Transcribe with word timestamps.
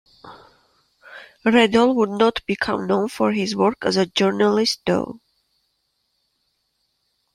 Redol 1.45 1.93
would 1.93 2.09
not 2.09 2.43
become 2.47 2.87
known 2.87 3.07
for 3.07 3.31
his 3.31 3.55
work 3.55 3.77
as 3.83 3.97
a 3.97 4.07
journalist 4.07 4.81
though. 4.87 5.19